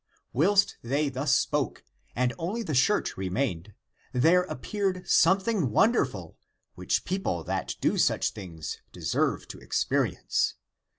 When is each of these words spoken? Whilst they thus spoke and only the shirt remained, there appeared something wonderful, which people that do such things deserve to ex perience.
Whilst 0.33 0.77
they 0.81 1.09
thus 1.09 1.35
spoke 1.35 1.83
and 2.15 2.33
only 2.39 2.63
the 2.63 2.73
shirt 2.73 3.15
remained, 3.17 3.75
there 4.11 4.45
appeared 4.45 5.07
something 5.07 5.69
wonderful, 5.69 6.39
which 6.73 7.05
people 7.05 7.43
that 7.43 7.75
do 7.81 7.99
such 7.99 8.31
things 8.31 8.81
deserve 8.91 9.47
to 9.49 9.61
ex 9.61 9.85
perience. 9.85 10.53